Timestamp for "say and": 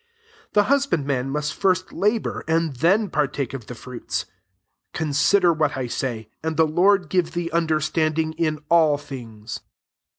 5.85-6.57